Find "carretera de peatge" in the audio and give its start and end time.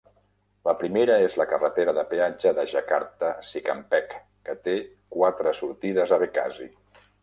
1.51-2.55